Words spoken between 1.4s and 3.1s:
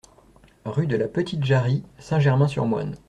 Jarrie, Saint-Germain-sur-Moine